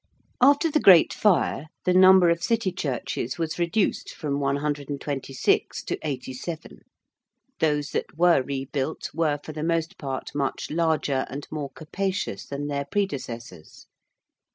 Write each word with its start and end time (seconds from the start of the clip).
After 0.41 0.71
the 0.71 0.79
Great 0.79 1.13
Fire, 1.13 1.67
the 1.85 1.93
number 1.93 2.31
of 2.31 2.41
City 2.41 2.71
churches 2.71 3.37
was 3.37 3.59
reduced 3.59 4.09
from 4.09 4.39
126 4.39 5.83
to 5.83 5.97
87. 6.01 6.79
Those 7.59 7.91
that 7.91 8.17
were 8.17 8.41
rebuilt 8.41 9.11
were 9.13 9.37
for 9.43 9.51
the 9.51 9.61
most 9.61 9.99
part 9.99 10.31
much 10.33 10.71
larger 10.71 11.27
and 11.29 11.47
more 11.51 11.69
capacious 11.69 12.47
than 12.47 12.65
their 12.65 12.85
predecessors. 12.85 13.85